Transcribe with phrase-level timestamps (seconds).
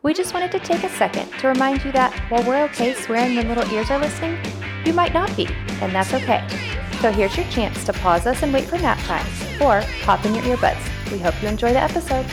[0.00, 3.34] We just wanted to take a second to remind you that while we're okay swearing
[3.34, 4.38] when little ears are listening,
[4.84, 5.48] you might not be,
[5.80, 6.46] and that's okay.
[7.00, 9.26] So here's your chance to pause us and wait for nap time,
[9.60, 11.10] or pop in your earbuds.
[11.10, 12.24] We hope you enjoy the episode.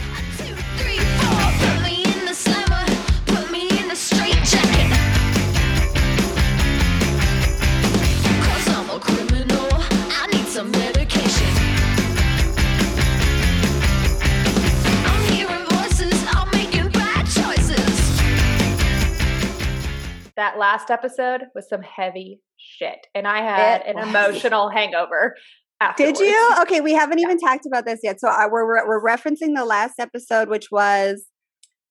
[20.46, 24.08] That last episode was some heavy shit, and I had It an was.
[24.10, 25.36] emotional hangover.
[25.82, 26.20] Afterwards.
[26.20, 26.52] Did you?
[26.62, 28.20] Okay, we haven't even talked about this yet.
[28.20, 31.26] So I, we're we're referencing the last episode, which was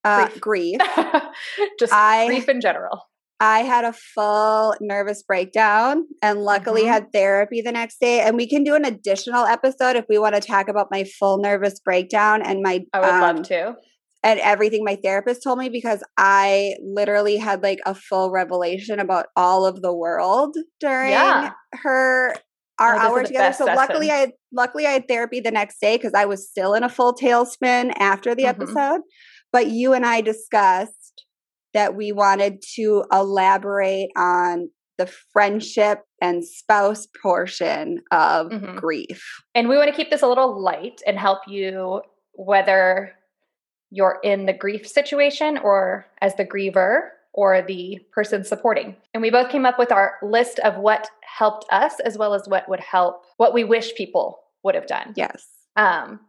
[0.04, 0.78] uh, grief.
[1.80, 3.02] Just I- grief in general.
[3.40, 6.88] I had a full nervous breakdown, and luckily Mhm.
[6.92, 8.20] had therapy the next day.
[8.20, 11.38] And we can do an additional episode if we want to talk about my full
[11.38, 13.74] nervous breakdown and my I would um, love to.
[14.24, 19.26] And everything my therapist told me because I literally had like a full revelation about
[19.36, 21.52] all of the world during Yeah.
[21.74, 22.34] her
[22.80, 23.52] our Oh, hour together.
[23.52, 26.74] So luckily I had luckily I had therapy the next day because I was still
[26.74, 28.48] in a full tailspin after the Mhm.
[28.48, 29.02] episode.
[29.52, 31.24] But you and I discussed
[31.74, 38.76] that we wanted to elaborate on the friendship and spouse portion of Mhm.
[38.80, 39.22] grief.
[39.54, 42.00] And we want to keep this a little light and help you
[42.32, 43.12] whether
[43.94, 48.96] you're in the grief situation or as the griever or the person supporting.
[49.12, 52.48] And we both came up with our list of what helped us as well as
[52.48, 55.12] what would help what we wish people would have done.
[55.16, 55.46] Yes.
[55.76, 56.20] Um,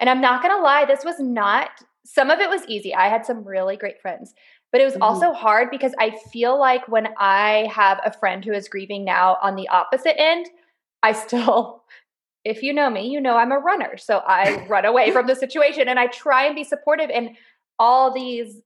[0.00, 1.70] and I'm not gonna lie, this was not.
[2.04, 2.94] Some of it was easy.
[2.94, 4.34] I had some really great friends,
[4.72, 5.02] but it was Mhm.
[5.02, 9.38] also hard because I feel like when I have a friend who is grieving now
[9.40, 10.48] on the opposite end,
[11.02, 11.84] I still.
[12.44, 13.96] If you know me, you know I'm a runner.
[13.96, 17.30] So I run away from the situation and I try and be supportive and
[17.78, 18.60] all these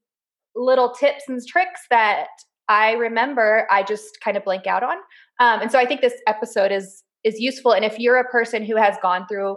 [0.55, 2.27] little tips and tricks that
[2.69, 4.97] I remember, I just kind of blank out on.
[5.41, 7.73] Um, and so I think this episode is is useful.
[7.73, 9.57] And if you're a person who has gone through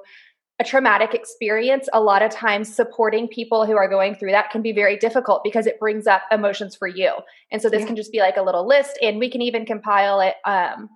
[0.59, 4.61] a traumatic experience, a lot of times supporting people who are going through that can
[4.61, 7.11] be very difficult because it brings up emotions for you.
[7.51, 7.87] And so this Yeah.
[7.87, 10.89] can just be like a little list, and we can even compile it um,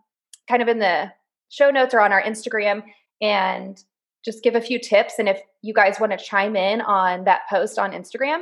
[0.47, 1.11] kind of in the
[1.49, 2.83] show notes or on our Instagram
[3.25, 3.83] and
[4.23, 5.15] just give a few tips.
[5.19, 8.39] And if you guys want to chime in on that post on Instagram,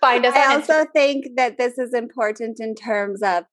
[0.00, 0.92] find us I also Instagram.
[0.92, 3.44] think that this is important in terms of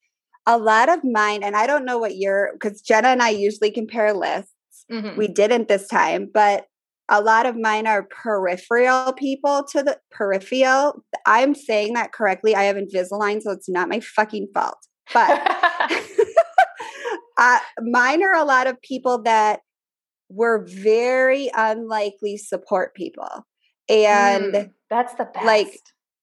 [0.46, 3.72] a lot of mine, and I don't know what your because Jenna and I usually
[3.72, 4.54] compare lists.
[4.92, 5.18] Mhm.
[5.18, 6.66] We didn't this time, but
[7.10, 11.04] a lot of mine are peripheral people to the peripheral.
[11.26, 12.56] I'm saying that correctly.
[12.56, 14.78] I have Invisalign, so it's not my fucking fault.
[15.14, 15.30] But
[17.38, 19.62] uh, mine are a lot of people that
[20.30, 23.46] were very unlikely support people.
[23.90, 25.46] And Mm, that's the best.
[25.46, 25.80] like,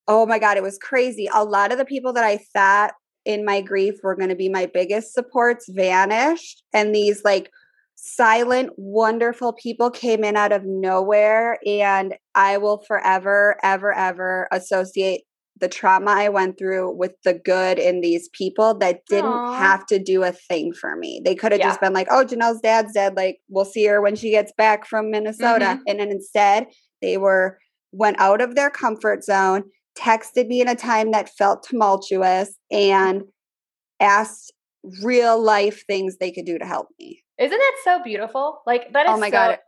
[0.07, 1.29] oh my God, it was crazy.
[1.33, 2.93] A lot of the people that I thought
[3.25, 6.63] in my grief were going to be my biggest supports vanished.
[6.75, 7.51] And these like
[7.95, 11.59] silent, wonderful people came in out of nowhere.
[11.67, 15.23] And I will forever, ever, ever associate
[15.61, 19.55] the trauma I went through with the good in these people that didn't Aw.
[19.57, 21.21] have to do a thing for me.
[21.25, 21.69] They could have Yeah.
[21.69, 23.17] just been like, oh, Janelle's dad's dead.
[23.17, 25.79] Like, we'll see her when she gets back from Minnesota.
[25.79, 25.83] Mhm.
[25.87, 26.67] And then instead,
[27.01, 27.59] they were
[27.93, 29.63] went out of their comfort zone,
[29.97, 33.23] texted me in a time that felt tumultuous, and
[34.01, 34.53] asked
[35.03, 37.23] real life things they could do to help me.
[37.39, 38.63] Isn't that so beautiful?
[38.67, 39.59] Like that is Oh my so- God.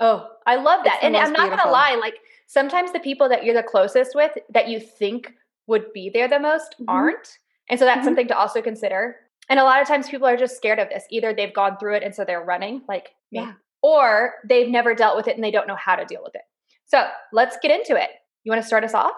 [0.00, 0.98] Oh, I love that.
[1.02, 4.68] And I'm not gonna lie, like sometimes the people that you're the closest with that
[4.68, 5.32] you think
[5.66, 6.84] would be there the most Mhm.
[6.88, 7.38] aren't.
[7.70, 8.04] And so that's Mhm.
[8.04, 9.16] something to also consider.
[9.48, 11.04] And a lot of times people are just scared of this.
[11.10, 13.52] Either they've gone through it and so they're running, like me, Yeah.
[13.82, 16.42] or they've never dealt with it and they don't know how to deal with it.
[16.84, 18.10] So let's get into it.
[18.44, 19.16] You want to start us off?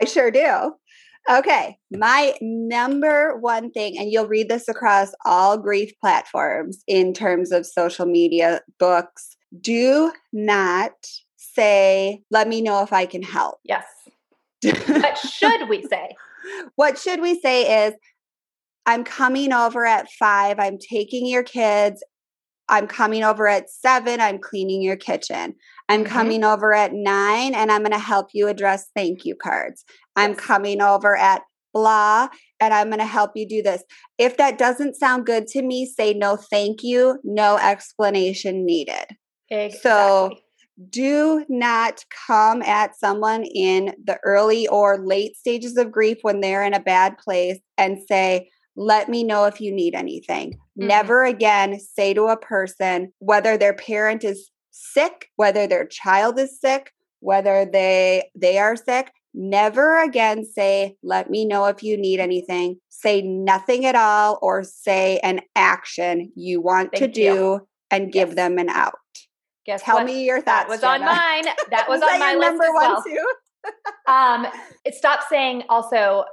[0.00, 0.76] I sure do.
[1.28, 7.50] Okay, my number one thing, and you'll read this across all grief platforms in terms
[7.50, 9.35] of social media, books.
[9.60, 10.92] Do not
[11.36, 13.58] say, let me know if I can help.
[13.64, 13.84] Yes.
[14.64, 16.14] What should we say?
[16.76, 17.94] what should we say is,
[18.86, 22.02] I'm coming over at five, I'm taking your kids.
[22.68, 25.54] I'm coming over at seven, I'm cleaning your kitchen.
[25.88, 26.08] I'm Mhm.
[26.08, 29.84] coming over at nine, and I'm going to help you address thank you cards.
[30.16, 31.42] I'm coming over at
[31.72, 32.28] blah,
[32.58, 33.82] and I'm going to help you do this.
[34.18, 39.16] If that doesn't sound good to me, say no, thank you, no explanation needed.
[39.50, 40.42] Exactly.
[40.90, 46.62] do not come at someone in the early or late stages of grief when they're
[46.64, 50.52] in a bad place and say, let me know if you need anything.
[50.52, 50.86] Mhm.
[50.88, 56.60] Never again say to a person, whether their parent is sick, whether their child is
[56.60, 62.20] sick, whether they they are sick, never again say, let me know if you need
[62.20, 62.78] anything.
[62.90, 67.60] Say nothing at all or say an action you want to do
[67.90, 68.36] and give Yes.
[68.36, 68.98] them an out.
[69.66, 70.06] Guess Tell what?
[70.06, 70.82] me your That thoughts.
[70.82, 71.44] was on mine.
[71.70, 73.02] That was that on my your list number as one well.
[73.02, 73.32] too?
[74.06, 74.46] um
[74.84, 76.24] it stops saying also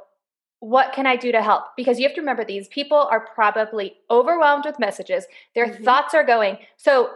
[0.59, 3.95] what can i do to help because you have to remember these people are probably
[4.11, 5.25] overwhelmed with messages
[5.55, 5.83] their Mhm.
[5.83, 7.09] thoughts are going so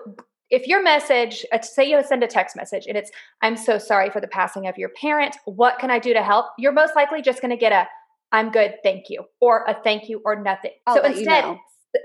[0.50, 3.12] if your message uh, say you send a text message and it's
[3.44, 6.48] i'm so sorry for the passing of your parent what can i do to help
[6.58, 7.88] you're most likely just going to get a
[8.32, 11.44] i'm good thank you or a thank you or nothing I'll so let you instead
[11.46, 11.60] know.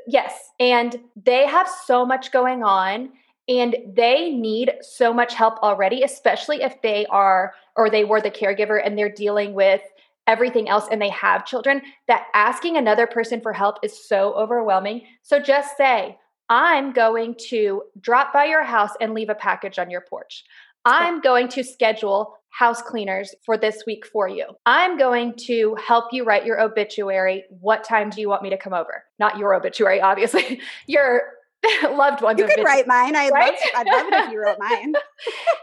[0.07, 0.33] Yes.
[0.61, 3.11] And they have so much going on
[3.49, 8.31] and they need so much help already, especially if they are or they were the
[8.31, 9.83] caregiver and they're dealing with
[10.27, 15.03] everything else and they have children, that asking another person for help is so overwhelming.
[15.23, 16.17] So just say,
[16.49, 20.45] I'm going to drop by your house and leave a package on your porch.
[20.85, 24.47] I'm going to schedule house cleaners for this week for you.
[24.67, 27.45] I'm going to help you write your obituary.
[27.49, 29.05] What time do you want me to come over?
[29.19, 30.61] Not your obituary, obviously.
[30.87, 31.23] your
[31.93, 33.15] loved one's You could write mine.
[33.17, 33.53] I'd Right?
[33.53, 34.95] love I'd love it if you wrote mine.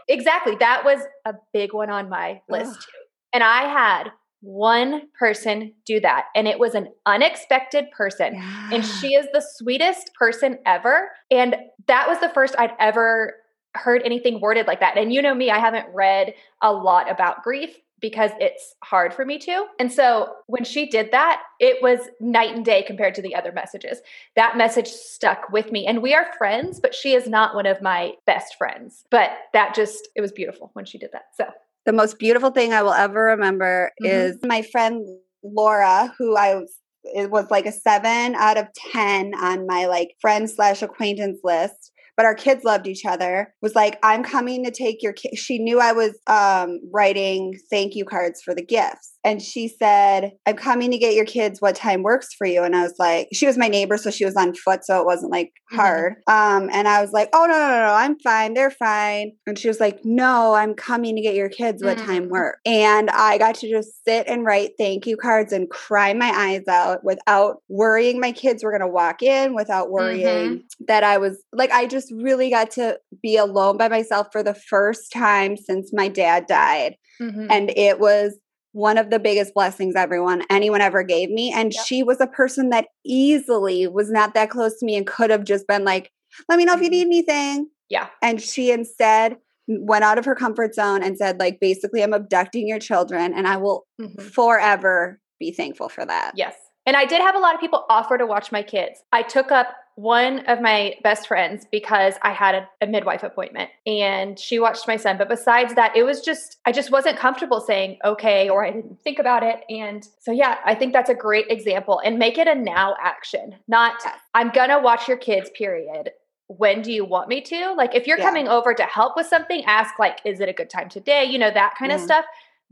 [0.08, 0.56] Exactly.
[0.58, 2.84] That was a big one on my list Ugh.
[3.32, 4.10] And I had
[4.42, 8.34] one person do that, and it was an unexpected person.
[8.72, 11.10] And she is the sweetest person ever.
[11.30, 11.56] And
[11.88, 13.34] that was the first I'd ever
[13.74, 14.96] heard anything worded like that.
[14.96, 16.32] And you know me, I haven't read
[16.62, 19.66] a lot about grief because it's hard for me to.
[19.78, 23.52] And so when she did that, it was night and day compared to the other
[23.52, 24.00] messages.
[24.36, 25.86] That message stuck with me.
[25.86, 29.04] And we are friends, but she is not one of my best friends.
[29.10, 31.26] But that just, it was beautiful when she did that.
[31.34, 31.46] So,
[31.86, 34.06] the most beautiful thing I will ever remember Mhm.
[34.06, 35.06] is my friend
[35.42, 40.14] Laura, who I was it was like a seven out of ten on my like
[40.20, 41.92] friend slash acquaintance list.
[42.16, 43.54] But our kids loved each other.
[43.62, 45.14] Was like, I'm coming to take your.
[45.34, 50.32] She knew I was um, writing thank you cards for the gifts, and she said,
[50.46, 51.60] "I'm coming to get your kids.
[51.60, 54.24] What time works for you?" And I was like, she was my neighbor, so she
[54.24, 55.76] was on foot, so it wasn't like Mhm.
[55.76, 56.14] hard.
[56.26, 58.54] Um, and I was like, "Oh no, no, no, no, I'm fine.
[58.54, 61.82] They're fine." And she was like, "No, I'm coming to get your kids.
[61.84, 62.30] What time Mm.
[62.30, 66.30] work?" And I got to just sit and write thank you cards and cry my
[66.30, 71.18] eyes out without worrying my kids were going to walk in, without worrying that I
[71.18, 75.56] was like, I just really got to be alone by myself for the first time
[75.56, 76.96] since my dad died.
[77.20, 77.46] mhm.
[77.50, 78.38] And it was
[78.72, 81.84] one of the biggest blessings everyone anyone ever gave me and Yep.
[81.86, 85.44] she was a person that easily was not that close to me and could have
[85.44, 86.10] just been like
[86.48, 86.92] let me know if you Mhm.
[86.92, 88.06] need anything yeah.
[88.22, 89.36] and she instead
[89.66, 93.46] went out of her comfort zone and said like basically i'm abducting your children and
[93.48, 94.20] i will Mhm.
[94.20, 96.54] forever be thankful for that Yes.
[96.86, 99.02] And I did have a lot of people offer to watch my kids.
[99.12, 103.70] I took up one of my best friends because I had a, a midwife appointment
[103.86, 105.18] and she watched my son.
[105.18, 109.00] But besides that, it was just, I just wasn't comfortable saying okay or I didn't
[109.02, 109.62] think about it.
[109.68, 113.56] And so, yeah, I think that's a great example and make it a now action,
[113.68, 114.02] not
[114.34, 116.12] I'm going to watch your kids, period.
[116.46, 117.74] When do you want me to?
[117.74, 118.24] Like, if you're Yeah.
[118.24, 121.24] coming over to help with something, ask, like, is it a good time today?
[121.24, 122.04] You know, that kind of Mhm.
[122.04, 122.24] stuff.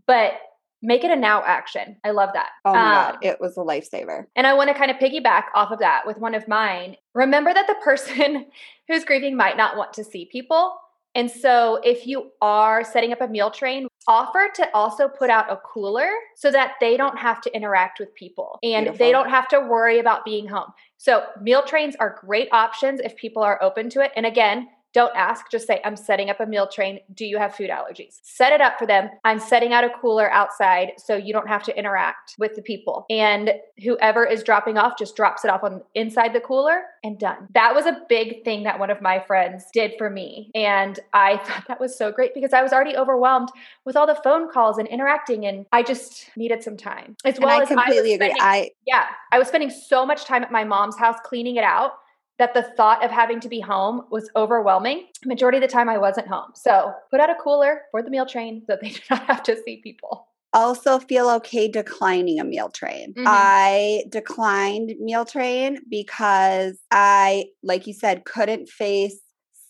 [0.06, 0.41] But
[0.83, 1.97] make it a now action.
[2.05, 2.51] I love that.
[2.65, 5.45] oh my Um, god it was a lifesaver and I want to kind of piggyback
[5.55, 6.97] off of that with one of mine.
[7.15, 8.47] Remember that the person
[8.89, 10.75] who's grieving might not want to see people.
[11.15, 15.51] And so if you are setting up a meal train, offer to also put out
[15.51, 19.49] a cooler so that they don't have to interact with people and they don't have
[19.49, 20.73] to worry about being home.
[20.97, 24.12] So meal trains are great options if people are open to it.
[24.17, 26.99] And again, don't ask, just say, I'm setting up a meal train.
[27.14, 28.19] Do you have food allergies?
[28.25, 29.09] Set it up for them.
[29.23, 33.07] I'm setting out a cooler outside so you don't have to interact with the people.
[33.09, 33.52] And
[33.85, 37.47] whoever is dropping off just drops it off on inside the cooler and done.
[37.55, 40.50] That was a big thing that one of my friends did for me.
[40.57, 43.50] And I thought that was so great because I was already overwhelmed
[43.85, 47.14] with all the phone calls and interacting and I just needed some time.
[47.25, 50.05] As and well i as I completely agree spending- i yeah, I was spending so
[50.05, 51.93] much time at my mom's house cleaning it out
[52.38, 55.07] that the thought of having to be home was overwhelming.
[55.25, 56.52] Majority of the time, I wasn't home.
[56.54, 59.57] So put out a cooler for the meal train so they do not have to
[59.64, 60.28] see people.
[60.54, 63.12] also feel okay declining a meal train.
[63.14, 63.25] Mhm.
[63.26, 69.21] I declined meal train because I, like you said, couldn't face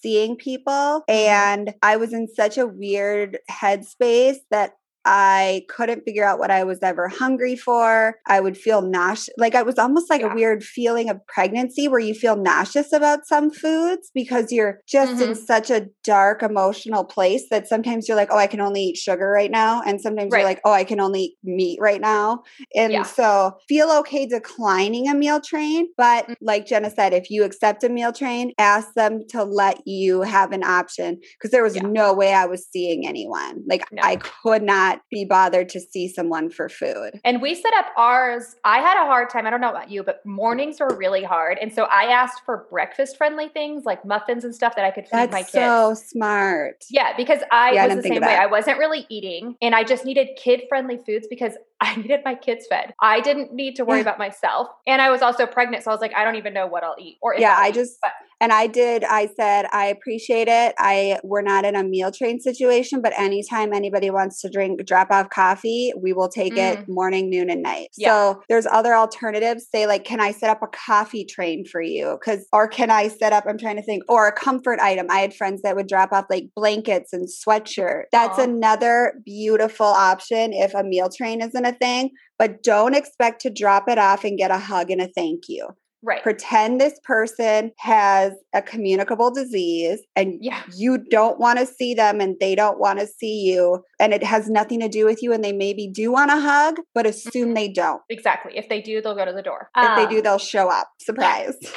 [0.00, 1.02] seeing people.
[1.10, 1.10] Mhm.
[1.10, 4.74] And I was in such a weird headspace that
[5.04, 8.16] I couldn't figure out what I was ever hungry for.
[8.26, 9.34] I would feel nauseous.
[9.38, 10.32] Like it was almost like Yeah.
[10.32, 15.20] a weird feeling of pregnancy where you feel nauseous about some foods because you're just
[15.22, 15.36] in Mhm.
[15.46, 19.28] such a dark emotional place that sometimes you're like, oh, I can only eat sugar
[19.30, 19.82] right now.
[19.86, 20.40] And sometimes Right.
[20.40, 22.42] you're like, oh, I can only eat meat right now.
[22.74, 23.02] And Yeah.
[23.04, 25.88] so feel okay declining a meal train.
[25.96, 26.34] But Mm.
[26.40, 30.52] like Jenna said, if you accept a meal train, ask them to let you have
[30.52, 31.82] an option because there was Yeah.
[31.86, 33.62] no way I was seeing anyone.
[33.68, 34.02] Like No.
[34.02, 37.20] I could not not be bothered to see someone for food.
[37.24, 38.56] And we set up ours.
[38.64, 39.46] I had a hard time.
[39.46, 41.58] I don't know about you, but mornings were really hard.
[41.60, 45.04] And so I asked for breakfast friendly things like muffins and stuff that I could
[45.04, 45.52] feed That's my kids.
[45.52, 46.84] so smart.
[46.90, 48.36] Yeah, because I Yeah, was didn't the same way.
[48.36, 52.34] I wasn't really eating and I just needed kid friendly foods because I needed my
[52.34, 52.92] kids fed.
[53.00, 54.02] I didn't need to worry Yeah.
[54.02, 54.66] about myself.
[54.86, 55.84] And I was also pregnant.
[55.84, 57.18] So I was like, I don't even know what I'll eat.
[57.22, 57.74] Or if Yeah, I'll I eat.
[57.74, 59.04] just But- and I did.
[59.04, 60.74] I said I appreciate it.
[60.78, 65.10] I we're not in a meal train situation, but anytime anybody wants to drink drop
[65.10, 66.88] off coffee, we will take it mm.
[66.88, 67.88] morning, noon, and night.
[67.96, 68.08] Yeah.
[68.08, 69.66] So there's other alternatives.
[69.72, 72.18] Say like, can I set up a coffee train for you?
[72.20, 73.44] Because or can I set up?
[73.48, 74.02] I'm trying to think.
[74.08, 75.06] Or a comfort item.
[75.10, 78.04] I had friends that would drop off like blankets and sweatshirt.
[78.12, 78.44] That's Aw.
[78.44, 82.10] another beautiful option if a meal train isn't a thing.
[82.38, 85.68] But don't expect to drop it off and get a hug and a thank you
[86.02, 86.22] right.
[86.22, 90.62] pretend this person has a communicable disease and Yeah.
[90.76, 94.22] you don't want to see them and they don't want to see you and it
[94.22, 97.54] has nothing to do with you and they maybe do want a hug but assume
[97.54, 98.56] they don't Exactly.
[98.56, 99.70] If they do, they'll go to the door.
[99.76, 101.56] if they do Um, they'll show up surprise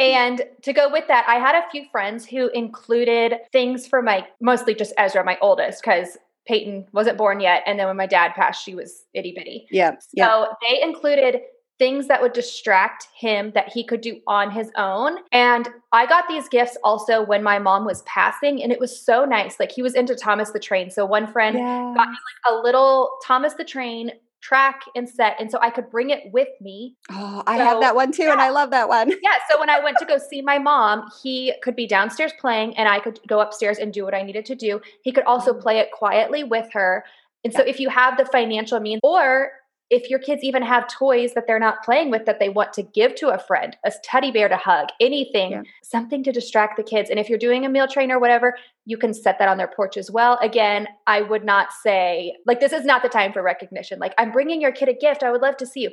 [0.00, 4.26] And to go with that, I had a few friends who included things for my
[4.40, 7.64] mostly just Ezra, my oldest, because Peyton wasn't born yet.
[7.66, 9.66] And then when my dad passed, she was itty bitty.
[9.72, 9.92] Yeah.
[9.98, 11.40] So yep they included
[11.78, 15.18] things that would distract him that he could do on his own.
[15.32, 19.24] And I got these gifts also when my mom was passing, and it was so
[19.24, 19.60] nice.
[19.60, 20.90] Like he was into Thomas the Train.
[20.90, 21.92] So one friend yeah.
[21.96, 25.36] got me like a little Thomas the Train track and set.
[25.40, 28.40] And so I could bring it with me oh i have that one too and
[28.40, 29.34] i love that one yeah.
[29.50, 32.88] So when I went to go see my mom, he could be downstairs playing and
[32.88, 34.80] I could go upstairs and do what I needed to do.
[35.02, 35.60] He could also Mm.
[35.60, 37.04] play it quietly with her.
[37.44, 39.50] And so if you have the financial means, or
[39.90, 42.82] if your kids even have toys that they're not playing with that they want to
[42.82, 45.62] give to a friend, a teddy bear to hug, anything, Yeah.
[45.82, 47.08] something to distract the kids.
[47.08, 49.68] And if you're doing a meal train or whatever, you can set that on their
[49.68, 50.38] porch as well.
[50.42, 53.98] Again, I would not say, like, this is not the time for recognition.
[53.98, 55.22] Like, I'm bringing your kid a gift.
[55.22, 55.90] I would love to see you.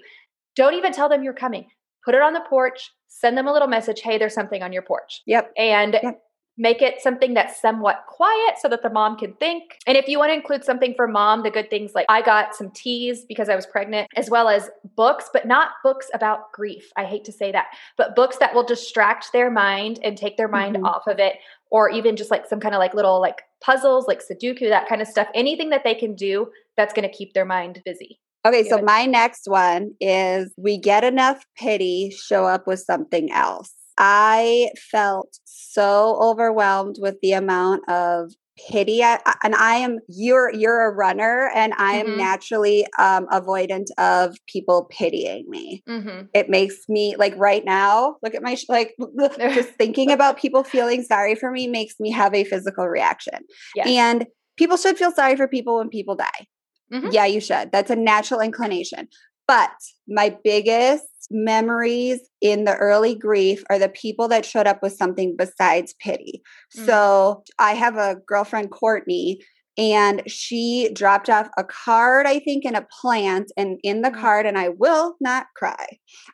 [0.56, 1.68] Don't even tell them you're coming.
[2.04, 4.82] Put it on the porch, send them a little message hey, there's something on your
[4.84, 5.22] porch.
[5.26, 6.22] yep And Yep.
[6.58, 9.64] Make it something that's somewhat quiet so that the mom can think.
[9.86, 12.56] And if you want to include something for mom, the good things like I got
[12.56, 16.92] some teas because I was pregnant, as well as books, but not books about grief.
[16.96, 20.48] I hate to say that, but books that will distract their mind and take their
[20.48, 20.86] mind Mhm.
[20.86, 21.36] off of it.
[21.72, 25.02] Or even just like some kind of like little like puzzles, like Sudoku, that kind
[25.02, 25.28] of stuff.
[25.34, 28.20] Anything that they can do that's going to keep their mind busy.
[28.46, 33.74] Okay, so my next one is we get enough pity, show up with something else.
[33.98, 38.32] I felt so overwhelmed with the amount of
[38.70, 42.18] pity I, and I am you're you're a runner and I am Mhm.
[42.18, 45.84] naturally um avoidant of people pitying me.
[45.90, 46.28] Mm-hmm.
[46.34, 48.96] It makes me like right now, look at my sh- like
[49.38, 53.40] just thinking about people feeling sorry for me makes me have a physical reaction.
[53.76, 53.88] Yes.
[53.88, 54.26] And
[54.58, 56.48] people should feel sorry for people when people die.
[56.94, 57.12] Mhm.
[57.12, 57.72] Yeah, you should.
[57.74, 59.08] That's a natural inclination.
[59.48, 59.72] But
[60.08, 65.36] my biggest memories in the early grief are the people that showed up with something
[65.38, 66.42] besides pity.
[66.78, 66.86] Mm.
[66.86, 69.42] So I have a girlfriend, Courtney,
[69.78, 74.20] and she dropped off a card, I think, in a plant, and in the Mm.
[74.20, 75.86] card, and I will not cry.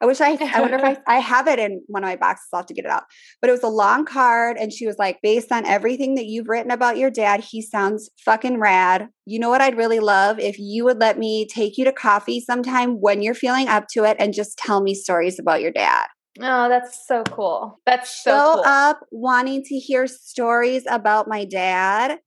[0.01, 2.47] I wish I, I wonder if I, I have it in one of my boxes.
[2.53, 3.03] I'll have to get it out.
[3.41, 6.47] But it was a long card, and she was like, based on everything that you've
[6.49, 9.09] written about your dad, he sounds fucking rad.
[9.25, 12.41] You know what I'd really love if you would let me take you to coffee
[12.41, 16.07] sometime when you're feeling up to it, and just tell me stories about your dad.
[16.39, 17.79] Oh, that's so cool.
[17.85, 18.63] That's so Show cool.
[18.65, 22.19] up wanting to hear stories about my dad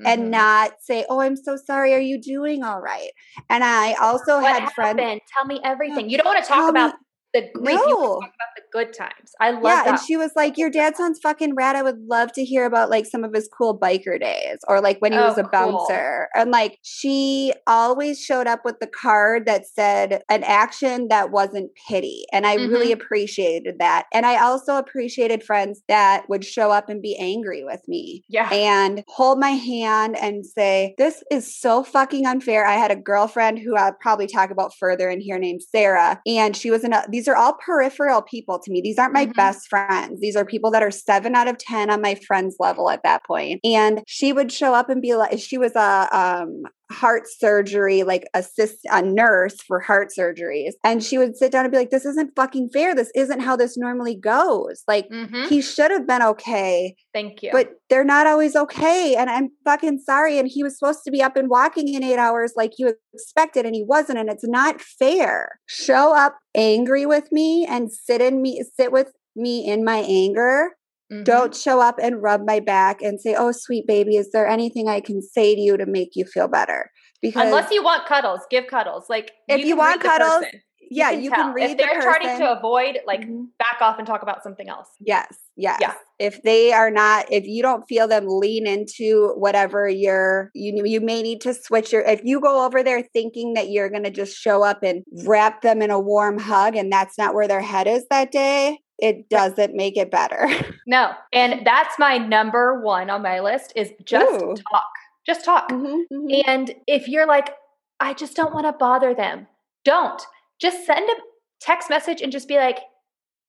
[0.00, 0.04] Mhm.
[0.06, 1.94] and not say, "Oh, I'm so sorry.
[1.94, 3.10] Are you doing all right?"
[3.50, 4.98] And I also what had friends.
[5.36, 6.08] Tell me everything.
[6.10, 6.98] You don't want to talk about me-
[7.34, 7.48] the.
[7.56, 7.76] No.
[7.76, 9.32] talk about the good times.
[9.40, 9.88] I love Yeah, that.
[9.88, 11.76] and she was like, "Your dad sounds fucking rad.
[11.76, 14.98] I would love to hear about like some of his cool biker days, or like
[15.00, 15.50] when he was Oh, a cool.
[15.52, 21.30] bouncer." And like, she always showed up with the card that said an action that
[21.30, 23.00] wasn't pity, and I really Mm-hmm.
[23.00, 24.06] appreciated that.
[24.12, 28.24] And I also appreciated friends that would show up and be angry with me.
[28.28, 28.48] yeah.
[28.52, 32.66] and hold my hand and say, This is so fucking unfair.
[32.66, 36.20] I had a girlfriend who I'll probably talk about further in here named Sarah.
[36.26, 38.80] And she was in a, these are all peripheral people to me.
[38.80, 39.34] These aren't my Mhm.
[39.34, 40.20] best friends.
[40.20, 43.24] These are people that are seven out of 10 on my friends level at that
[43.24, 43.60] point.
[43.64, 46.62] And she would show up and be like, she was a, um,
[46.92, 51.72] heart surgery like assist a nurse for heart surgeries and she would sit down and
[51.72, 55.48] be like this isn't fucking fair this isn't how this normally goes like Mhm.
[55.48, 57.50] he should have been okay Thank you.
[57.52, 59.14] but they're not always okay.
[59.16, 60.38] And I'm fucking sorry.
[60.38, 63.66] And he was supposed to be up and walking in eight hours like you expected,
[63.66, 64.18] and he wasn't.
[64.18, 65.60] And it's not fair.
[65.66, 70.70] Show up angry with me and sit in me, sit with me in my anger.
[71.12, 71.24] Mhm.
[71.24, 74.88] Don't show up and rub my back and say, Oh, sweet baby, is there anything
[74.88, 76.90] I can say to you to make you feel better?
[77.20, 79.04] because Unless you want cuddles, give cuddles.
[79.08, 80.44] Like If you can want cuddles,
[80.90, 81.52] yeah, you can, tell.
[81.52, 83.46] read if they're trying to avoid, like Mhm.
[83.60, 84.88] back off and talk about something else.
[85.00, 85.78] Yes, yes.
[85.80, 85.94] Yeah.
[86.18, 91.00] If they are not, if you don't feel them lean into whatever you're, you you
[91.00, 92.02] may need to switch your.
[92.02, 95.62] If you go over there thinking that you're going to just show up and wrap
[95.62, 99.28] them in a warm hug, and that's not where their head is that day, it
[99.28, 100.48] doesn't make it better.
[100.86, 104.54] No, and that's my number one on my list is just Ooh.
[104.72, 104.90] talk.
[105.24, 105.68] Just talk.
[105.70, 106.42] Mhm, mhm.
[106.48, 107.54] And if you're like,
[108.00, 109.46] I just don't want to bother them,
[109.84, 110.20] don't.
[110.60, 111.14] Just send a
[111.60, 112.78] text message and just be like,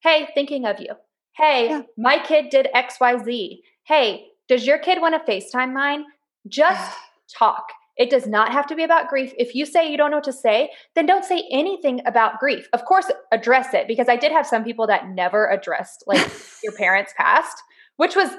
[0.03, 0.89] hey, thinking of you.
[1.35, 1.81] Hey, Yeah.
[1.97, 3.61] my kid did XYZ.
[3.85, 6.05] Hey, does your kid want to FaceTime mine?
[6.47, 6.95] Just
[7.39, 7.65] talk.
[7.97, 9.33] It does not have to be about grief.
[9.37, 12.67] If you say you don't know what to say, then don't say anything about grief.
[12.73, 16.21] Of course, address it because I did have some people that never addressed like
[16.63, 17.57] your parents passed,
[17.97, 18.29] which was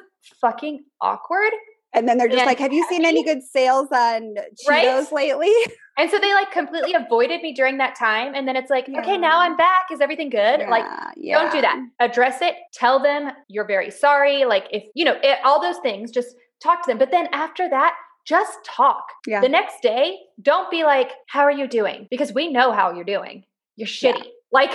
[0.40, 1.52] fucking awkward.
[1.92, 4.34] and then they're just and like, "Have you seen any good sales on
[4.66, 5.12] Cheetos Right?
[5.12, 5.52] lately?"
[5.96, 8.34] And so they like completely avoided me during that time.
[8.34, 9.84] And then it's like, okay, now I'm back.
[9.92, 10.58] Is everything good?
[10.68, 10.84] Like,
[11.16, 11.78] Yeah, don't do that.
[12.00, 12.56] Address it.
[12.72, 14.44] Tell them you're very sorry.
[14.44, 16.98] Like, if you know, it, all those things, just talk to them.
[16.98, 17.94] But then after that,
[18.26, 19.04] just talk.
[19.26, 19.40] Yeah.
[19.40, 22.06] The next day, don't be like, how are you doing?
[22.10, 23.44] Because we know how you're doing.
[23.76, 24.12] You're Yeah.
[24.12, 24.26] shitty.
[24.52, 24.70] Like,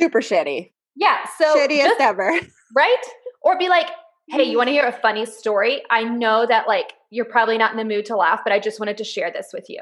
[0.00, 1.18] Super shitty, yeah.
[1.38, 2.32] So, shittiest just- ever.
[2.74, 3.02] right?
[3.42, 3.88] Or be like,
[4.28, 5.82] hey, you want to hear a funny story?
[5.90, 8.80] I know that like you're probably not in the mood to laugh, but I just
[8.80, 9.80] wanted to share this with you.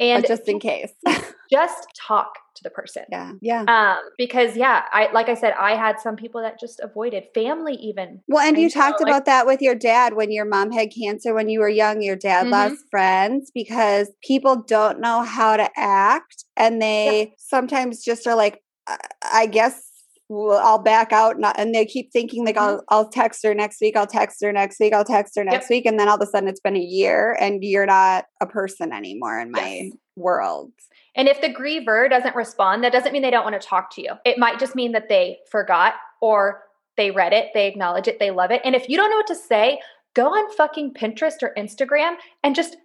[0.00, 0.92] And But just in case.
[1.50, 3.04] just talk to the person.
[3.10, 3.62] yeah, yeah.
[3.62, 7.74] Um, because yeah, I like I said, I had some people that just avoided family
[7.74, 8.20] even.
[8.28, 10.70] Well, and I you know, talked like- about that with your dad when your mom
[10.72, 12.02] had cancer when you were young.
[12.02, 12.50] Your dad Mhm.
[12.50, 18.62] lost friends because people don't know how to act, and they sometimes just are like,
[18.86, 18.98] "I-
[19.32, 19.87] "I guess
[20.30, 22.80] I'll back out," and, and they keep thinking like, mm-hmm.
[22.90, 23.96] "I'll I'll text her next week.
[23.96, 24.92] I'll text her next week.
[24.92, 27.36] I'll text her next week," and then all of a sudden it's been a year,
[27.40, 29.92] and you're not a person anymore in my Yes.
[30.16, 30.72] world.
[31.14, 34.02] And if the griever doesn't respond, that doesn't mean they don't want to talk to
[34.02, 34.12] you.
[34.24, 36.62] It might just mean that they forgot or
[36.96, 38.60] they read it, they acknowledge it, they love it.
[38.64, 39.80] And if you don't know what to say,
[40.14, 42.76] go on fucking Pinterest or Instagram and just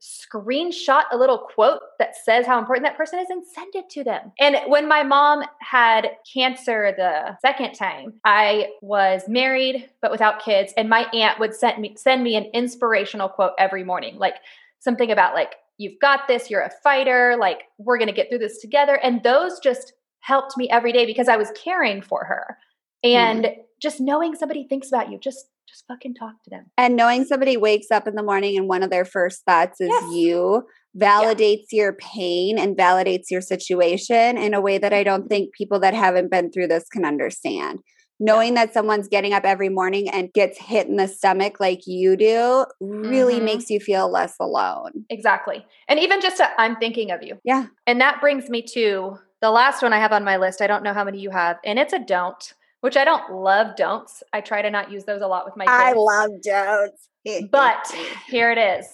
[0.00, 4.04] screenshot a little quote that says how important that person is and send it to
[4.04, 4.32] them.
[4.38, 10.72] And when my mom had cancer the second time, I was married but without kids
[10.76, 14.36] and my aunt would send me send me an inspirational quote every morning, like
[14.80, 18.38] something about like you've got this, you're a fighter, like we're going to get through
[18.38, 22.58] this together and those just helped me every day because I was caring for her.
[23.04, 23.16] Mm-hmm.
[23.16, 26.66] And just knowing somebody thinks about you, just just fucking talk to them.
[26.78, 29.88] And knowing somebody wakes up in the morning and one of their first thoughts is
[29.88, 30.12] Yes.
[30.14, 35.52] you validates your pain and validates your situation in a way that I don't think
[35.54, 37.80] people that haven't been through this can understand.
[38.18, 42.16] Knowing that someone's getting up every morning and gets hit in the stomach like you
[42.16, 43.44] do really Mhm.
[43.44, 45.04] makes you feel less alone.
[45.10, 45.66] Exactly.
[45.86, 47.38] And even just i I'm thinking of you.
[47.44, 47.66] Yeah.
[47.86, 50.62] And that brings me to the last one I have on my list.
[50.62, 53.76] I don't know how many you have, and it's a don't, which I don't love
[53.76, 54.22] don'ts.
[54.32, 55.72] I try to not use those a lot with my kids.
[55.72, 57.08] I love don'ts.
[57.50, 57.92] But
[58.28, 58.86] here it is.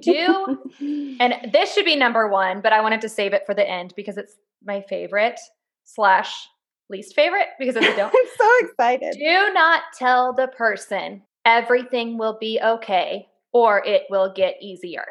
[0.00, 0.58] Do
[1.20, 3.92] and this should be number one, but I wanted to save it for the end
[3.94, 5.38] because it's my favorite
[5.84, 6.48] slash
[6.88, 8.14] least favorite because it's a don't.
[8.14, 9.16] I'm so excited.
[9.18, 15.04] Do not tell the person everything will be okay or it will get easier.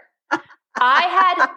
[0.79, 1.01] I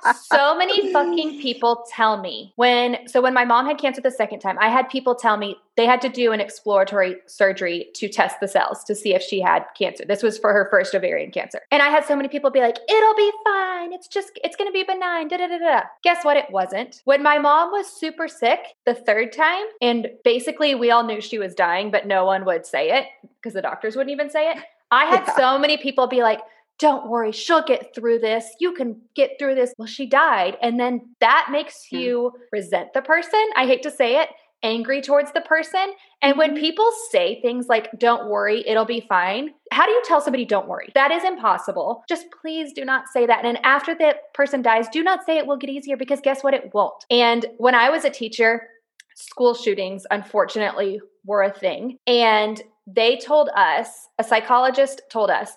[0.03, 4.11] had so many fucking people tell me when, so when my mom had cancer the
[4.11, 8.09] second time, I had people tell me they had to do an exploratory surgery to
[8.09, 10.05] test the cells to see if she had cancer.
[10.07, 11.61] This was for her first ovarian cancer.
[11.71, 13.93] And I had so many people be like, it'll be fine.
[13.93, 15.29] It's just, it's going to be benign.
[15.29, 15.81] Da, da, da, da.
[16.03, 16.37] Guess what?
[16.37, 17.01] It wasn't.
[17.05, 21.39] When my mom was super sick the third time, and basically we all knew she
[21.39, 23.07] was dying, but no one would say it
[23.43, 24.59] because the doctors wouldn't even say it.
[24.91, 25.35] I had Yeah.
[25.37, 26.41] so many people be like,
[26.79, 28.47] don't worry, she'll get through this.
[28.61, 29.73] You can get through this.
[29.79, 30.57] Well, she died.
[30.61, 31.99] And then that makes Yeah.
[32.01, 33.43] you resent the person.
[33.57, 34.29] I hate to say it,
[34.62, 35.93] angry towards the person.
[36.23, 36.61] And when Mhm.
[36.61, 40.67] people say things like, don't worry, it'll be fine, how do you tell somebody, don't
[40.69, 40.91] worry?
[40.95, 42.05] That is impossible.
[42.09, 43.45] Just please do not say that.
[43.45, 46.55] And after the person dies, do not say it will get easier because guess what?
[46.55, 47.05] It won't.
[47.11, 48.69] And when I was a teacher,
[49.15, 51.99] school shootings, unfortunately, were a thing.
[52.07, 55.57] And they told us, a psychologist told us,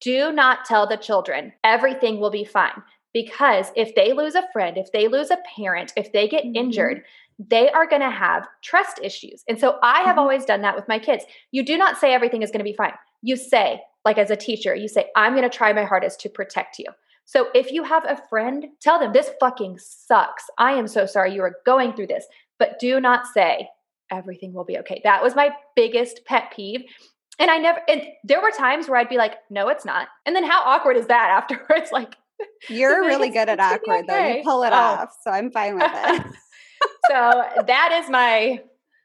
[0.00, 2.82] do not tell the children everything will be fine.
[3.14, 6.56] Because if they lose a friend, if they lose a parent, if they get Mhm.
[6.56, 7.04] injured,
[7.38, 9.44] they are going to have trust issues.
[9.48, 10.20] And so I have Mhm.
[10.20, 11.24] always done that with my kids.
[11.50, 12.92] You do not say everything is going to be fine.
[13.22, 16.28] You say, like as a teacher, you say, I'm going to try my hardest to
[16.28, 16.86] protect you.
[17.24, 20.44] So if you have a friend, tell them this fucking sucks.
[20.58, 22.26] I am so sorry you are going through this,
[22.58, 23.68] but do not say
[24.10, 25.00] everything will be okay.
[25.04, 26.84] That was my biggest pet peeve.
[27.38, 30.08] And I never, and there were times where I'd be like, no, it's not.
[30.26, 31.90] And then how awkward is that afterwards?
[31.92, 32.16] Like,
[32.68, 34.26] You're really good at awkward though.
[34.26, 34.76] You pull it Oh.
[34.76, 36.22] off, so I'm fine with it.
[37.10, 38.60] so that is my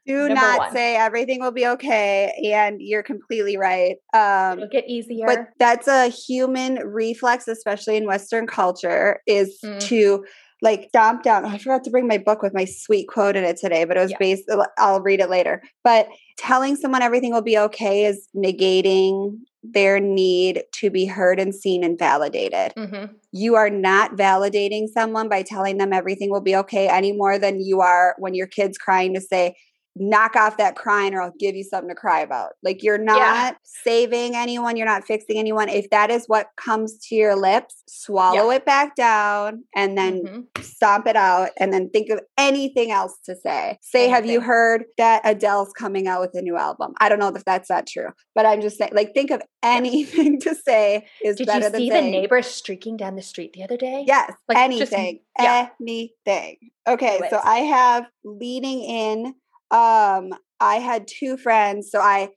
[0.06, 0.72] Do not one.
[0.72, 3.96] say everything will be okay, and you're completely right.
[4.12, 5.26] Um, it'll get easier.
[5.26, 9.80] but that's a human reflex especially in western culture is Mm.
[9.80, 10.24] to
[10.64, 11.44] like stomp down.
[11.44, 14.00] I forgot to bring my book with my sweet quote in it today but it
[14.00, 14.18] was Yeah.
[14.18, 15.62] based i'll read it later.
[15.84, 21.54] But telling someone everything will be okay is negating their need to be heard and
[21.54, 22.72] seen and validated.
[22.76, 23.04] Hmm
[23.36, 27.60] you are not validating someone by telling them everything will be okay any more than
[27.60, 29.56] you are when your kid's crying to say
[29.96, 32.52] knock off that crying or I'll give you something to cry about.
[32.62, 33.50] Like you're not Yeah.
[33.62, 35.68] saving anyone, you're not fixing anyone.
[35.68, 40.64] If that is what comes to your lips, swallow it back down and then Mhm.
[40.64, 43.78] stomp it out and then think of anything else to say.
[43.82, 46.94] Say, have you heard that Adele's coming out with a new album?
[47.00, 50.40] I don't know if that's not true, but I'm just saying, like, think of anything
[50.40, 53.62] to say is Did better you see the saying, neighbor streaking down the street the
[53.62, 54.04] other day?
[54.06, 55.20] Yes, Like, just- anything.
[55.38, 55.68] yeah.
[55.80, 56.56] Anything.
[56.86, 57.40] Okay, so.
[57.42, 59.34] I have leading in
[59.70, 62.30] um I had two friends, so I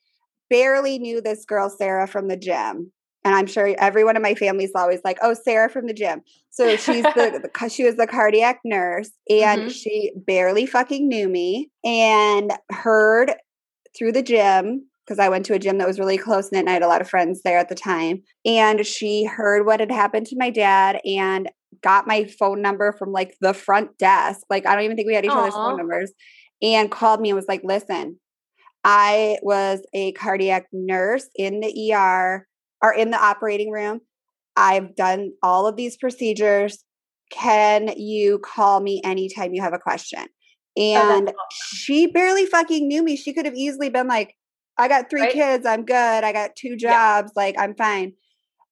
[0.50, 2.92] barely knew this girl Sarah from the gym.
[3.26, 6.22] And I'm sure everyone in my family is always like, "Oh, Sarah from the gym."
[6.50, 9.72] So she's the, the she was the cardiac nurse and Mhm.
[9.72, 13.34] she barely fucking knew me and heard
[13.98, 16.74] through the gym because I went to a gym that was really close and I
[16.74, 18.24] had a lot of friends there at the time.
[18.46, 21.50] And she heard what had happened to my dad and
[21.82, 24.42] got my phone number from like the front desk.
[24.50, 26.12] Like, I don't even think we had each other's phone numbers
[26.62, 28.20] and called me and was like, listen,
[28.84, 32.48] I was a cardiac nurse in the ER
[32.82, 34.02] or in the operating room.
[34.56, 36.84] I've done all of these procedures.
[37.32, 40.26] Can you call me anytime you have a question?
[40.78, 43.16] Oh, And she barely fucking knew me.
[43.16, 44.36] She could have easily been like,
[44.78, 45.34] I got three Right.
[45.34, 45.66] kids.
[45.66, 46.24] I'm good.
[46.24, 47.22] I got two Yeah.
[47.22, 47.32] jobs.
[47.36, 48.14] Like, I'm fine.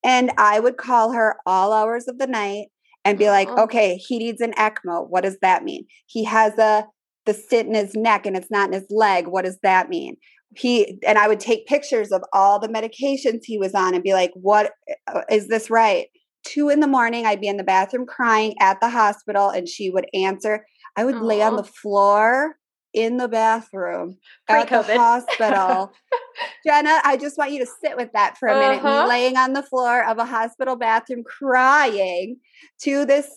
[0.04, 2.68] And I would call her all hours of the night
[3.04, 5.10] and be like, okay, he needs an ECMO.
[5.10, 5.86] What does that mean?
[6.06, 6.86] He has a
[7.26, 9.28] the sit in his neck and it's not in his leg.
[9.28, 10.18] What does that mean?
[10.56, 14.14] He and I would take pictures of all the medications he was on and be
[14.14, 14.72] like, what
[15.14, 16.08] uh, this right?
[16.44, 19.90] Two in the morning, I'd be in the bathroom crying at the hospital, and she
[19.90, 20.66] would answer.
[20.96, 22.56] I would lay on the floor
[22.94, 25.92] in the bathroom at the hospital.
[26.66, 28.84] Jenna, I just want you to sit with that for a minute.
[28.84, 29.08] Me Uh-huh.
[29.08, 32.38] laying on the floor of a hospital bathroom crying
[32.84, 33.28] to this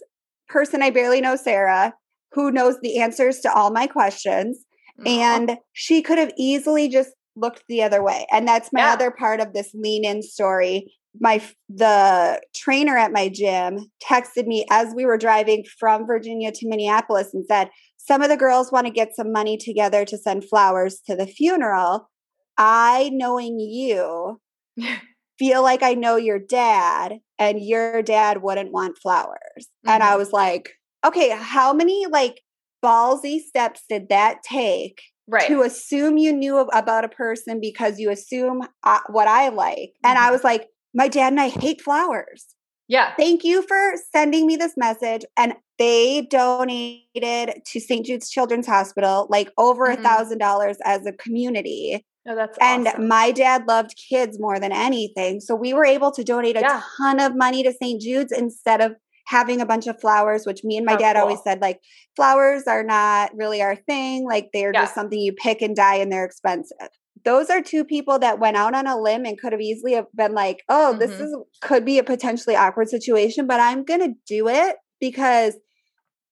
[0.48, 1.94] person I barely know, Sarah,
[2.32, 4.64] who knows the answers to all my questions.
[5.04, 5.04] Aw.
[5.06, 8.26] And she could have easily just looked the other way.
[8.32, 8.92] And that's my Yeah.
[8.92, 10.92] other part of this lean in story.
[11.20, 16.68] My the trainer at my gym texted me as we were driving from Virginia to
[16.68, 20.48] Minneapolis and said, "Some of the girls want to get some money together to send
[20.48, 22.08] flowers to the funeral.
[22.56, 24.40] I knowing you
[25.38, 30.18] feel like I know your dad and your dad wouldn't want flowers." And I Mhm.
[30.18, 30.70] was like,
[31.04, 32.42] "Okay, how many like
[32.84, 35.48] ballsy steps did that take right.
[35.48, 39.90] to assume you knew about a person because you assume uh, what I like.
[40.04, 40.32] And I Mhm.
[40.32, 42.46] was like, my dad and I hate flowers.
[42.90, 43.14] yeah.
[43.18, 45.22] Thank you for sending me this message.
[45.37, 48.06] And they donated to St.
[48.06, 50.02] Jude's Children's Hospital like over a Mhm.
[50.02, 52.04] thousand dollars as a community.
[52.24, 53.08] No, that's And awesome.
[53.08, 55.40] my dad loved kids more than anything.
[55.40, 56.82] So we were able to donate a Yeah.
[56.96, 58.00] ton of money to St.
[58.00, 58.96] Jude's instead of
[59.28, 61.80] having a bunch of flowers, which me and my How dad always said, like,
[62.16, 64.24] flowers are not really our thing.
[64.26, 64.82] Like, they're Yeah.
[64.82, 66.88] just something you pick and dye and they're expensive.
[67.24, 70.06] Those are two people that went out on a limb and could have easily have
[70.14, 71.24] been like, oh, this Mhm.
[71.24, 75.56] is could be a potentially awkward situation, but I'm gonna do it because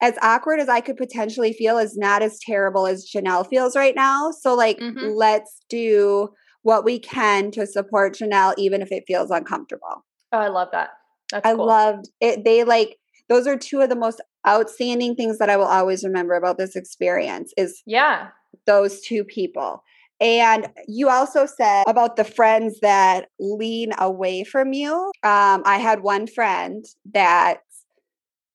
[0.03, 3.95] as awkward as I could potentially feel is not as terrible as Janelle feels right
[3.95, 4.31] now.
[4.31, 5.15] So like Mhm.
[5.17, 6.29] let's do
[6.63, 10.05] what we can to support Janelle even if it feels uncomfortable.
[10.33, 10.91] oh, I love that.
[11.31, 11.67] That's I cool.
[11.67, 12.45] loved it.
[12.45, 16.35] They like those are two of the most outstanding things that I will always remember
[16.35, 18.29] about this experience is yeah.
[18.67, 19.83] those two people.
[20.21, 24.95] And you also said about the friends that lean away from you.
[25.23, 27.59] Um, I had one friend that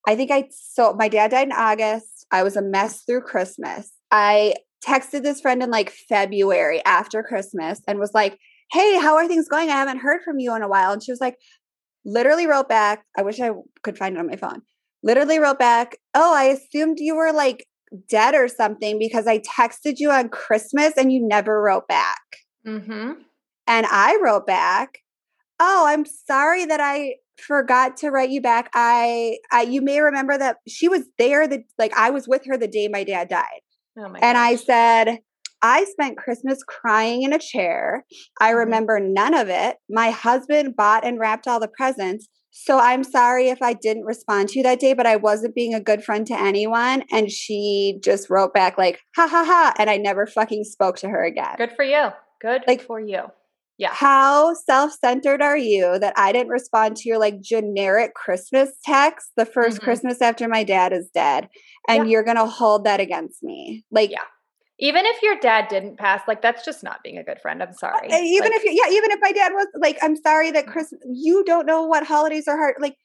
[0.08, 2.26] I think I so my dad died in August.
[2.32, 3.92] I was a mess through Christmas.
[4.10, 8.40] I texted this friend in like February after Christmas and was like,
[8.72, 9.70] Hey, how are things going?
[9.70, 10.94] I haven't heard from you in a while.
[10.94, 11.38] And she was like,
[12.06, 13.06] literally wrote back.
[13.18, 13.52] I wish I
[13.84, 14.62] could find it on my phone.
[15.04, 17.66] Literally wrote back, Oh, I assumed you were like
[18.08, 22.22] dead or something because I texted you on Christmas and you never wrote back.
[22.66, 23.14] Mm-hmm.
[23.68, 25.00] And I wrote back,
[25.60, 28.70] "Oh, I'm sorry that I forgot to write you back.
[28.74, 32.58] I, I you may remember that she was there the like I was with her
[32.58, 33.62] the day my dad died."
[33.98, 35.20] Oh my And I said,
[35.62, 38.06] I spent Christmas crying in a chair.
[38.40, 38.58] I Mhm.
[38.58, 39.78] remember none of it.
[39.90, 42.28] My husband bought and wrapped all the presents.
[42.52, 45.74] So I'm sorry if I didn't respond to you that day, but I wasn't being
[45.74, 47.04] a good friend to anyone.
[47.12, 49.74] And she just wrote back, like, ha ha ha.
[49.78, 51.56] And I never fucking spoke to her again.
[51.58, 52.10] Good for you.
[52.42, 53.22] Good Like- for you.
[53.78, 53.94] Yeah.
[53.94, 59.32] How self centered are you that I didn't respond to your like generic Christmas text
[59.38, 59.84] the 1st Mhm.
[59.84, 61.50] Christmas after my dad is dead?
[61.88, 62.12] And Yeah.
[62.12, 63.86] you're going to hold that against me.
[63.90, 64.20] Like, Yeah.
[64.84, 67.62] Even if your dad didn't pass, like that's just not being a good friend.
[67.64, 68.12] I'm sorry.
[68.12, 70.66] Uh, even Like, if you yeah even if my dad was like i'm sorry that
[70.68, 72.96] chris you don't know what holidays are hard like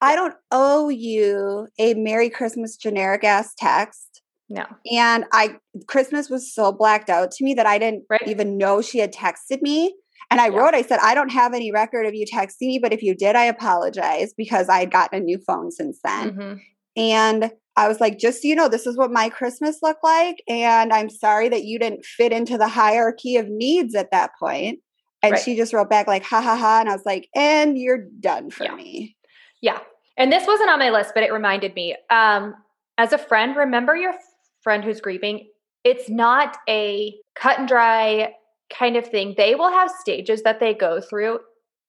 [0.00, 4.64] i don't owe you a merry christmas generic ass text no.
[4.92, 8.26] and i christmas was so blacked out to me that i didn't Right.
[8.28, 9.94] even know she had texted me
[10.30, 10.56] and i Yeah.
[10.58, 13.14] wrote i said i don't have any record of you texting me but if you
[13.14, 16.60] did i apologize because i had gotten a new phone since then Mhm.
[16.96, 20.42] and I was like, just so you know, this is what my Christmas looked like.
[20.48, 24.78] And I'm sorry that you didn't fit into the hierarchy of needs at that point.
[25.22, 25.42] And Right.
[25.42, 26.80] she just wrote back, like, ha ha ha.
[26.80, 28.74] And I was like, and you're done for Yeah.
[28.74, 29.16] me.
[29.60, 29.80] Yeah.
[30.16, 31.96] And this wasn't on my list, but it reminded me.
[32.10, 32.54] Um,
[32.98, 34.14] as a friend, remember your
[34.62, 35.48] friend who's grieving.
[35.82, 38.34] It's not a cut and dry
[38.70, 39.34] kind of thing.
[39.36, 41.40] They will have stages that they go through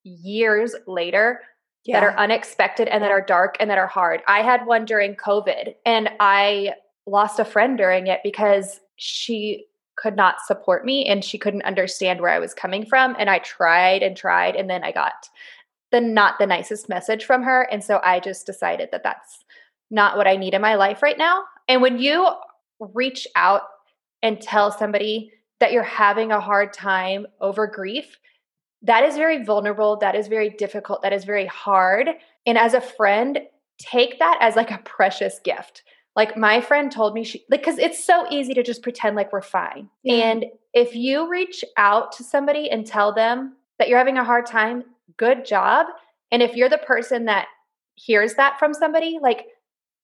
[0.04, 1.42] years later
[1.88, 4.22] that are unexpected and that are dark and that are hard.
[4.28, 6.74] I had one during COVID and I
[7.06, 9.66] lost a friend during it because she
[9.98, 13.16] could not support me and she couldn't understand where I was coming from.
[13.18, 15.30] And I tried and tried, and then I got
[15.92, 17.64] the not the nicest message from her.
[17.72, 19.44] And so I just decided that that's
[19.92, 21.44] not what I need in my life right now.
[21.68, 22.28] And when you
[22.80, 23.62] reach out
[24.22, 28.18] and tell somebody that you're having a hard time over grief,
[28.86, 29.98] that is very vulnerable.
[29.98, 31.02] That is very difficult.
[31.02, 32.10] That is very hard.
[32.46, 33.40] And as a friend,
[33.80, 35.84] take that as like a precious gift.
[36.16, 39.34] Like my friend told me she like cuz it's so easy to just pretend like
[39.34, 39.90] we're fine.
[40.04, 40.30] Yeah.
[40.30, 44.46] And if you reach out to somebody and tell them that you're having a hard
[44.46, 44.86] time,
[45.18, 45.88] good job.
[46.32, 47.48] And if you're the person that
[47.96, 49.48] hears that from somebody, like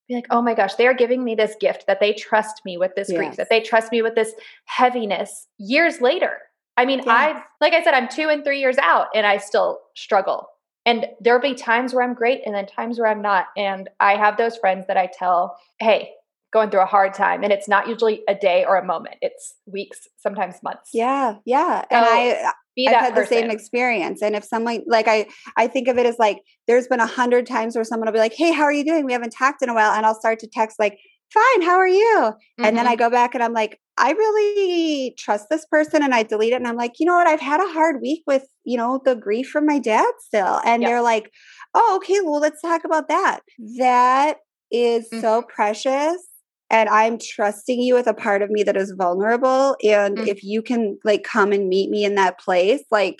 [0.07, 2.77] be like, "Oh my gosh, they are giving me this gift that they trust me
[2.77, 4.33] with this grief, that they trust me with this
[4.65, 6.41] heaviness years later."
[6.77, 7.13] I mean, Yeah.
[7.13, 10.47] I've like I said, I'm two and three years out and I still struggle.
[10.85, 13.47] And there'll be times where I'm great and then times where I'm not.
[13.55, 16.09] And I have those friends that I tell, hey,
[16.51, 17.43] going through a hard time.
[17.43, 20.89] And it's not usually a day or a moment, it's weeks, sometimes months.
[20.93, 21.85] Yeah, yeah.
[21.89, 24.21] And i uh, i've that had the same experience.
[24.21, 27.45] And if someone like I I think of it as like there's been a hundred
[27.45, 29.05] times where someone will be like, Hey, how are you doing?
[29.05, 29.91] We haven't talked in a while.
[29.91, 30.97] And I'll start to text like,
[31.33, 32.33] fine, how are you?
[32.57, 32.87] And then.
[32.87, 36.57] I go back and I'm like, I really trust this person and I delete it.
[36.57, 37.27] And I'm like, you know what?
[37.27, 40.59] I've had a hard week with, you know, the grief from my dad still.
[40.65, 40.89] And Yeah.
[40.89, 41.31] they're like,
[41.73, 43.41] oh, okay, well, let's talk about that.
[43.77, 44.37] That
[44.71, 45.21] is Mm-hmm.
[45.21, 46.27] so precious.
[46.69, 49.75] And I'm trusting you with a part of me that is vulnerable.
[49.83, 50.27] And Mhm.
[50.27, 53.17] if you can like come and meet me in that place, like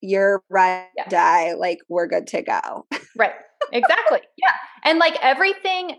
[0.00, 1.08] you're right, Yeah.
[1.08, 2.86] die, like we're good to go.
[3.16, 3.32] Right.
[3.72, 4.20] Exactly.
[4.36, 4.52] yeah.
[4.84, 5.96] And like everything,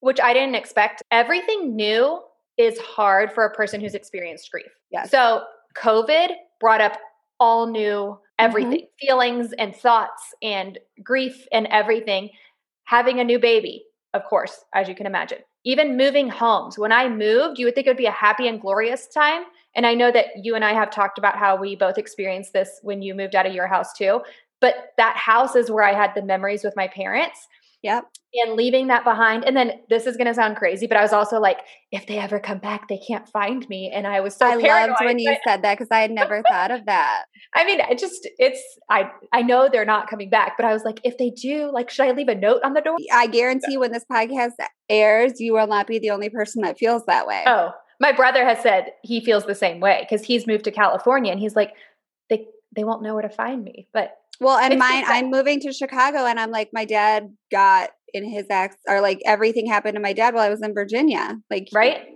[0.00, 2.20] which I didn't expect, everything new
[2.56, 4.66] is hard for a person who's experienced grief.
[4.90, 5.10] Yes.
[5.10, 5.44] So
[5.76, 6.30] COVID
[6.60, 6.98] brought up
[7.40, 8.18] all new mm-hmm.
[8.38, 12.30] everything feelings and thoughts and grief and everything.
[12.84, 13.84] Having a new baby,
[14.14, 15.38] of course, as you can imagine.
[15.64, 16.78] Even moving homes.
[16.78, 19.42] When I moved, you would think it would be a happy and glorious time.
[19.74, 22.80] And I know that you and I have talked about how we both experienced this
[22.82, 24.22] when you moved out of your house too.
[24.60, 27.46] But that house is where I had the memories with my parents
[27.82, 28.04] Yep.
[28.34, 29.44] and leaving that behind.
[29.44, 31.58] And then this is going to sound crazy, but I was also like,
[31.92, 33.90] if they ever come back, they can't find me.
[33.94, 34.90] And I was so I paranoid.
[34.90, 37.24] loved when you said that because I had never thought of that.
[37.54, 38.60] I mean, it just it's
[38.90, 41.88] I I know they're not coming back, but I was like, if they do, like,
[41.88, 42.96] should I leave a note on the door?
[43.12, 44.52] I guarantee when this podcast
[44.90, 47.44] airs, you will not be the only person that feels that way.
[47.46, 51.30] Oh, my brother has said he feels the same way because he's moved to California
[51.32, 51.72] and he's like,
[52.28, 53.88] they they won't know where to find me.
[53.94, 57.90] But Well, and It's mine, I'm moving to Chicago, and I'm like, my dad got
[58.14, 61.36] in his ex, or like everything happened to my dad while I was in Virginia,
[61.50, 62.06] like Right?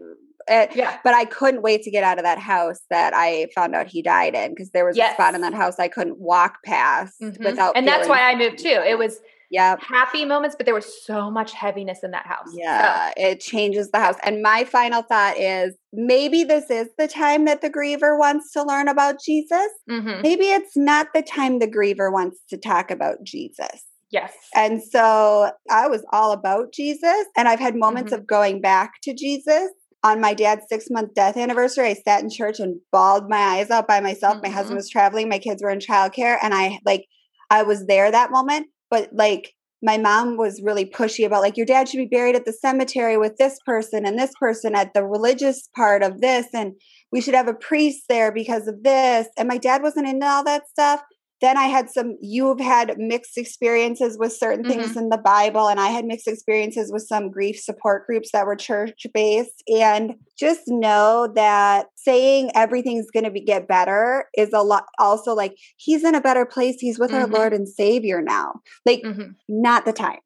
[0.50, 3.74] uh, yeah, but I couldn't wait to get out of that house that I found
[3.74, 6.58] out he died in because there was a spot in that house I couldn't walk
[6.64, 7.44] past Mhm.
[7.44, 7.76] without.
[7.76, 8.68] and that's why I moved too.
[8.86, 9.20] It was
[9.52, 9.80] Yep.
[9.82, 12.46] happy moments, but there was so much heaviness in that house.
[12.50, 14.16] So, Yeah, it changes the house.
[14.24, 18.62] And my final thought is maybe this is the time that the griever wants to
[18.62, 19.68] learn about Jesus.
[19.88, 20.22] mhm.
[20.22, 23.84] Maybe it's not the time the griever wants to talk about Jesus.
[24.10, 27.24] yes, And so I was all about Jesus.
[27.36, 28.18] And I've had moments Mhm.
[28.18, 29.70] of going back to Jesus.
[30.04, 33.70] On my dad's six month death anniversary, I sat in church and bawled my eyes
[33.70, 34.42] out by myself.
[34.42, 34.52] My Mhm.
[34.54, 37.04] husband was traveling, my kids were in childcare, and I like
[37.50, 38.66] I was there that moment.
[38.92, 42.44] But like my mom was really pushy about like your dad should be buried at
[42.44, 46.74] the cemetery with this person and this person at the religious part of this, and
[47.10, 49.28] we should have a priest there because of this.
[49.38, 51.00] And my dad wasn't into all that stuff.
[51.42, 55.78] Then I had some, you've had mixed experiences with certain things in the Bible, and
[55.80, 59.62] I had mixed experiences with some grief support groups that were church based.
[59.68, 65.34] And just know that saying everything's going to be get better is a lot also
[65.34, 66.76] like he's in a better place.
[66.78, 67.32] He's with our Mhm.
[67.32, 68.60] Lord and Savior now.
[68.86, 69.34] Like, Mhm.
[69.48, 70.20] not the time.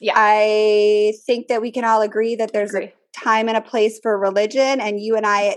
[0.00, 0.14] Yeah.
[0.16, 2.92] I think that we can all agree that there's a Agree.
[3.16, 5.56] Time and a place for religion and you and i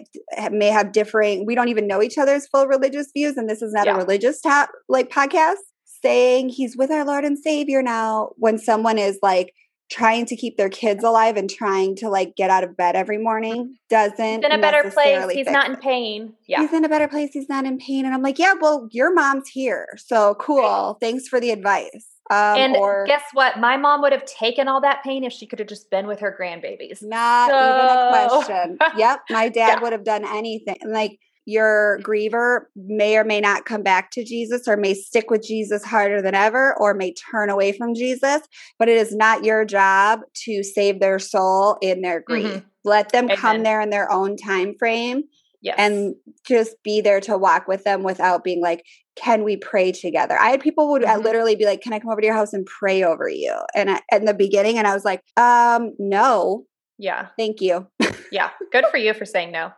[0.52, 3.74] may have differing we don't even know each other's full religious views and this is
[3.74, 3.96] not Yeah.
[3.96, 5.56] a religious tap like podcast
[6.02, 9.54] saying he's with our lord and savior now when someone is like
[9.92, 13.18] trying to keep their kids alive and trying to like get out of bed every
[13.18, 14.36] morning doesn't Mm-hmm.
[14.44, 15.32] He's in a better place.
[15.32, 16.34] He's not in pain.
[16.48, 16.62] Yeah.
[16.62, 17.32] He's in a better place.
[17.34, 18.06] He's not in pain.
[18.06, 19.88] And I'm like, yeah, well, your mom's here.
[19.98, 20.98] So cool.
[21.02, 22.06] Thanks for the advice.
[22.32, 23.60] Um, and or guess what?
[23.60, 26.20] My mom would have taken all that pain if she could have just been with
[26.20, 27.02] her grandbabies.
[27.02, 28.78] Not even a question.
[28.98, 29.22] yep.
[29.30, 29.80] My dad Yeah.
[29.82, 30.78] would have done anything.
[30.86, 35.42] Like your griever may or may not come back to Jesus or may stick with
[35.42, 38.42] Jesus harder than ever or may turn away from Jesus,
[38.78, 42.46] but it is not your job to save their soul in their grief.
[42.46, 42.66] Mhm.
[42.84, 45.24] Let them come there in their own time frame
[45.62, 45.76] Yes.
[45.78, 46.16] and
[46.48, 48.84] just be there to walk with them without being like,
[49.18, 50.38] can we pray together?
[50.40, 51.22] I had people would Mhm.
[51.24, 53.54] literally be like, can I come over to your house and pray over you?
[53.76, 56.64] And I, in the beginning, and I was like, um, no,
[56.98, 57.28] yeah.
[57.38, 57.88] thank you.
[58.32, 58.52] Yeah.
[58.72, 59.72] Good for you for saying no.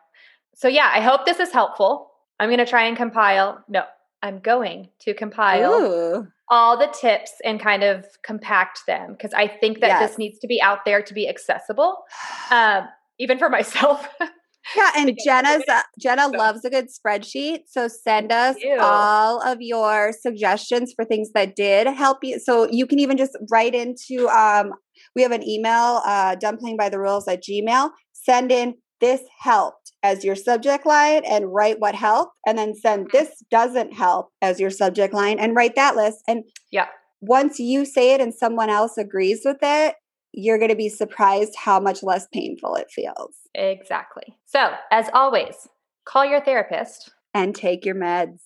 [0.55, 2.11] So, yeah, I hope this is helpful.
[2.39, 3.63] I'm going to try and compile.
[3.67, 3.83] No,
[4.21, 6.27] I'm going to compile Ooh.
[6.49, 10.09] all the tips and kind of compact them because I think that Yes.
[10.11, 12.03] this needs to be out there to be accessible,
[12.51, 14.07] um, even for myself.
[14.75, 17.59] Yeah, and Jenna's uh, Jenna So- loves a good spreadsheet.
[17.67, 22.39] So send us all of your suggestions for things that did help you.
[22.39, 24.71] So you can even just write into um
[25.15, 26.35] we have an email, uh
[26.77, 27.89] by the rules at Gmail.
[28.13, 33.07] Send in this helped as your subject line and write what helped, and then send
[33.11, 36.19] this doesn't help as your subject line and write that list.
[36.27, 36.87] And Yeah.
[37.19, 39.95] once you say it and someone else agrees with it,
[40.33, 43.35] you're going to be surprised how much less painful it feels.
[43.53, 44.35] exactly.
[44.45, 45.67] So, as always,
[46.05, 47.11] call your therapist.
[47.33, 48.39] And take your meds.